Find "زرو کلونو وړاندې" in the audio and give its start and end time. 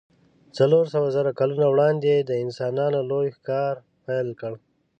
1.15-2.11